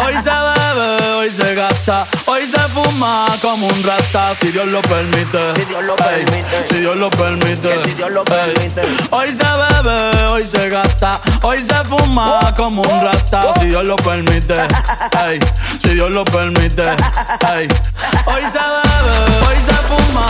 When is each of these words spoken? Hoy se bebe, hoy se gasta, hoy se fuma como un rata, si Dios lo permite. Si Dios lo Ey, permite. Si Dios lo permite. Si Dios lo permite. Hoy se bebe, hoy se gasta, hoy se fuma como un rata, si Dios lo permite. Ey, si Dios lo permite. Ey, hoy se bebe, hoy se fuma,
Hoy 0.00 0.14
se 0.22 0.30
bebe, 0.30 1.12
hoy 1.16 1.30
se 1.32 1.54
gasta, 1.56 2.06
hoy 2.26 2.46
se 2.46 2.60
fuma 2.68 3.26
como 3.42 3.66
un 3.66 3.82
rata, 3.82 4.32
si 4.40 4.52
Dios 4.52 4.66
lo 4.68 4.80
permite. 4.82 5.54
Si 5.56 5.64
Dios 5.64 5.82
lo 5.84 5.94
Ey, 5.96 6.24
permite. 6.24 6.68
Si 6.68 6.74
Dios 6.80 6.96
lo 6.96 7.10
permite. 7.10 7.84
Si 7.84 7.94
Dios 7.94 8.10
lo 8.10 8.24
permite. 8.24 8.82
Hoy 9.10 9.32
se 9.34 9.44
bebe, 9.44 10.24
hoy 10.26 10.46
se 10.46 10.68
gasta, 10.68 11.20
hoy 11.42 11.62
se 11.62 11.74
fuma 11.84 12.54
como 12.56 12.82
un 12.82 13.02
rata, 13.02 13.52
si 13.60 13.66
Dios 13.66 13.84
lo 13.84 13.96
permite. 13.96 14.54
Ey, 15.26 15.40
si 15.82 15.88
Dios 15.90 16.10
lo 16.12 16.24
permite. 16.24 16.84
Ey, 16.84 17.66
hoy 18.26 18.42
se 18.52 18.58
bebe, 18.58 19.46
hoy 19.48 19.56
se 19.66 19.74
fuma, 19.88 20.26